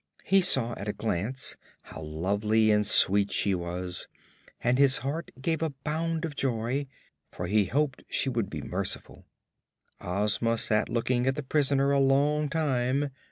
He 0.23 0.41
saw 0.41 0.73
at 0.77 0.87
a 0.87 0.93
glance 0.93 1.57
how 1.83 2.01
lovely 2.01 2.71
and 2.71 2.83
sweet 2.87 3.31
she 3.31 3.53
was, 3.53 4.07
and 4.61 4.79
his 4.79 4.97
heart 5.05 5.29
gave 5.39 5.61
a 5.61 5.69
bound 5.83 6.25
of 6.25 6.35
joy, 6.35 6.87
for 7.31 7.45
he 7.45 7.65
hoped 7.65 8.01
she 8.09 8.27
would 8.27 8.49
be 8.49 8.63
merciful. 8.63 9.27
Ozma 9.99 10.57
sat 10.57 10.89
looking 10.89 11.27
at 11.27 11.35
the 11.35 11.43
prisoner 11.43 11.91
a 11.91 11.99
long 11.99 12.49
time. 12.49 13.11